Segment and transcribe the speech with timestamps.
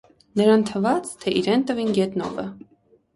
[0.39, 2.47] Նրան թվաց, թե իրեն տվին գետնովը: